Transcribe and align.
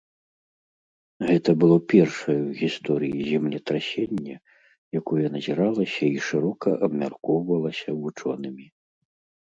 Гэта 1.31 1.49
было 1.63 1.77
першае 1.93 2.37
ў 2.47 2.51
гісторыі 2.63 3.27
землетрасенне, 3.31 4.35
якое 5.03 5.25
назіралася 5.37 6.01
і 6.19 6.27
шырока 6.33 6.69
абмяркоўвалася 6.93 7.89
вучонымі. 8.05 8.65